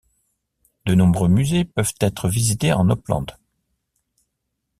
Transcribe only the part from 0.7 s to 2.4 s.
De nombreux musées peuvent être